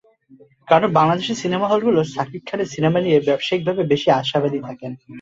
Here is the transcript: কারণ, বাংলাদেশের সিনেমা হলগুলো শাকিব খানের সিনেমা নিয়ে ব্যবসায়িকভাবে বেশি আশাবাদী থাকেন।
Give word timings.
কারণ, 0.67 0.87
বাংলাদেশের 0.97 1.41
সিনেমা 1.43 1.67
হলগুলো 1.67 1.99
শাকিব 2.13 2.41
খানের 2.45 2.71
সিনেমা 2.73 2.99
নিয়ে 3.01 3.19
ব্যবসায়িকভাবে 3.27 3.81
বেশি 3.91 4.07
আশাবাদী 4.19 4.59
থাকেন। 4.67 4.91